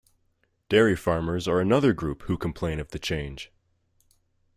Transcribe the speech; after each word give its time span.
Dairy 0.67 0.95
farmers 0.95 1.47
are 1.47 1.59
another 1.59 1.93
group 1.93 2.23
who 2.23 2.35
complain 2.35 2.79
of 2.79 2.89
the 2.89 2.97
change. 2.97 3.51